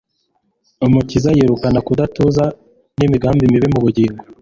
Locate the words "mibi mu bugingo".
3.51-4.23